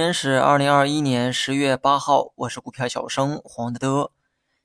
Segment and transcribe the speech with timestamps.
[0.00, 4.10] 今天是二零二一年十月八号，我是股票小生黄德德。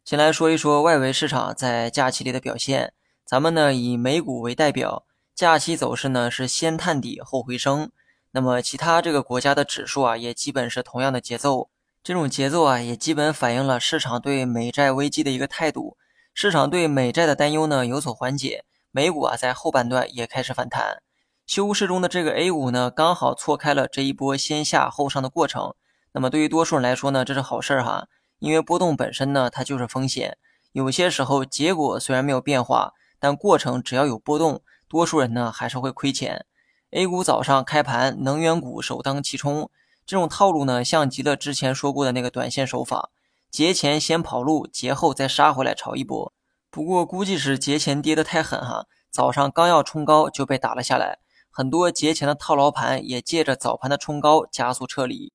[0.06, 2.94] 先来说一说外围市场在假期里的表现。
[3.26, 5.04] 咱们呢以美股为代表，
[5.36, 7.92] 假期走势呢是先探底后回升。
[8.32, 11.70] 那么其他这个国家的指数啊，也基本是同样的节奏。
[12.02, 15.98] 这种节奏啊，也基本反映了市场对美债危机的一个态度。
[16.34, 21.02] 市场对美债的担忧呢有所缓解，美股啊在后半段也开始反弹。
[21.46, 25.76] 休市中的这个 A 股呢，刚好错开了这一波先下后上的过程。
[26.12, 28.08] 那么对于多数人来说呢，这是好事儿哈，
[28.40, 30.38] 因为波动本身呢，它就是风险。
[30.72, 36.46] 有些时候结果虽然没有变化，但过程只要有波动，多数人呢还是会亏钱。
[36.92, 39.70] A 股早上开盘，能源股首当其冲，
[40.06, 43.10] 这种套路呢，像极了之前说过的那个短线手法，
[43.52, 46.34] 节前先跑路，节后再杀回来炒一波。
[46.72, 51.20] 不过估计是节前跌得太狠哈，早上刚要冲高就被打了下来。
[51.58, 55.32] 很多节前的套牢盘也借着早盘的冲高加速撤离。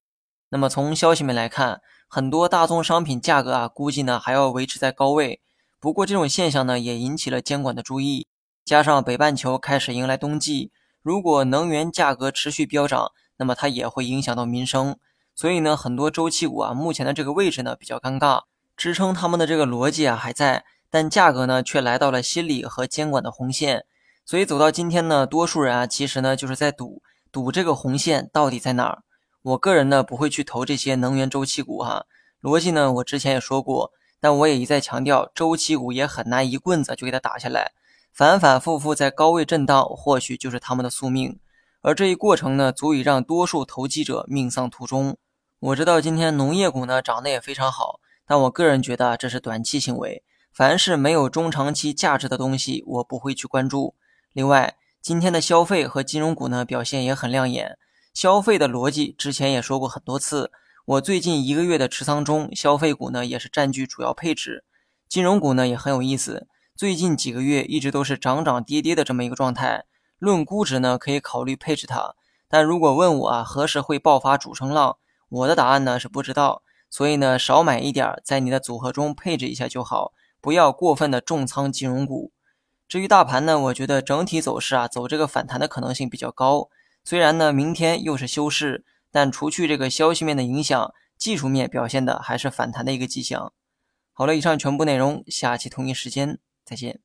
[0.49, 5.41] 那么从消息面来看，很多大宗商品价格啊，估计呢还要维持在高位。
[5.79, 8.27] 不过这种现象呢也引起了监管的注意。
[8.63, 14.99] 加上北半球开始迎来冬季，如果能源价格持续飙涨，那么它也会影响到民生。
[15.33, 18.43] 所以呢，很多周期股啊，目前的这个位置呢比较尴尬，
[18.77, 23.87] 支撑他们的这个逻辑啊还在，但价格呢却来到了心理和监管的红线。
[24.31, 27.01] 所以走到今天呢，多数人啊，其实呢就是在赌
[27.33, 29.03] 赌这个红线到底在哪儿。
[29.41, 32.05] 我个人呢不会去投这些能源周期股哈，
[32.41, 37.73] 逻辑呢我之前也说过，但我也一再强调，周期股也很难一棍子就给它打下来，
[38.13, 41.37] 反反复复在高位震荡，或许就是他们的宿命。
[41.81, 45.17] 而这一过程呢，足以让多数投机者命丧途中。
[45.59, 50.23] 我知道今天农业股呢涨得也非常好，但我个人觉得这是短期行为，
[50.53, 53.93] 凡是没有中长期价值的东西，我不会去关注。
[54.33, 57.77] 另外，今天的消费和金融股呢表现也很亮眼。
[58.13, 60.51] 消费的逻辑之前也说过很多次，
[60.85, 64.63] 我最近一个月的持仓中，消费股呢也是占据主要配置。
[65.09, 66.47] 金融股呢也很有意思，
[66.77, 69.83] 最近几个月一直都是涨涨跌跌的这么一个状态。
[70.17, 72.15] 论估值呢，可以考虑配置它，
[72.47, 74.97] 但如果问我啊何时会爆发主升浪，
[75.27, 76.63] 我的答案呢是不知道。
[76.89, 82.31] 所以呢，少买一点，在你的组合中配置一下就好，不要过分的重仓金融股。
[82.91, 86.67] 至于大盘呢，我觉得整体走势啊，走这个反弹的可能性比较高。
[87.05, 93.53] 虽然呢，明天又是休市，但除去这个消息面的影响，技术面表现的还是反弹的一个迹象。
[94.11, 96.99] 好了，以上全部内容，下期同一时间再见。